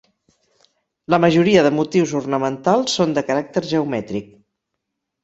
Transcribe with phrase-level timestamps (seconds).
[1.13, 4.33] La majoria de motius ornamentals són de caràcter geomètric.